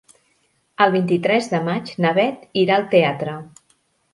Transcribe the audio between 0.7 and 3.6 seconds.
El vint-i-tres de maig na Beth irà al teatre.